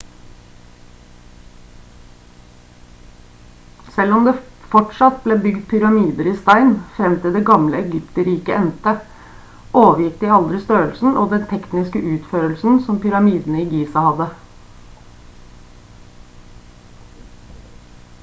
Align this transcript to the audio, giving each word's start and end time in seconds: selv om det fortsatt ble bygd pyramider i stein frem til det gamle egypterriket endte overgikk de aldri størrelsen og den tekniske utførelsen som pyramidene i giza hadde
selv 3.97 4.15
om 4.19 4.23
det 4.27 4.31
fortsatt 4.75 5.19
ble 5.25 5.37
bygd 5.43 5.59
pyramider 5.73 6.29
i 6.31 6.33
stein 6.39 6.71
frem 6.95 7.19
til 7.25 7.37
det 7.39 7.43
gamle 7.51 7.81
egypterriket 7.83 8.55
endte 8.61 8.95
overgikk 9.83 10.17
de 10.25 10.33
aldri 10.39 10.63
størrelsen 10.65 11.21
og 11.25 11.31
den 11.37 11.45
tekniske 11.53 12.03
utførelsen 12.15 12.81
som 12.87 12.99
pyramidene 13.07 13.63
i 13.67 13.69
giza 13.75 14.07
hadde 14.09 14.31